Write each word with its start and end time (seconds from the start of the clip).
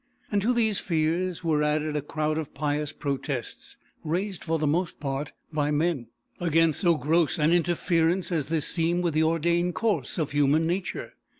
And 0.31 0.41
to 0.41 0.51
these 0.51 0.79
fears 0.79 1.43
were 1.43 1.61
added 1.61 1.95
a 1.95 2.01
crowd 2.01 2.39
of 2.39 2.55
pious 2.55 2.91
protests 2.91 3.77
(raised, 4.03 4.43
for 4.43 4.57
the 4.57 4.65
most 4.65 4.99
part, 4.99 5.31
by 5.53 5.69
men) 5.69 6.07
against 6.39 6.79
so 6.79 6.97
gross 6.97 7.37
an 7.37 7.51
interference 7.51 8.31
as 8.31 8.49
this 8.49 8.65
seemed 8.67 9.03
with 9.03 9.13
the 9.13 9.21
ordained 9.21 9.75
course 9.75 10.17
of 10.17 10.31
human 10.31 10.65
nature. 10.65 11.13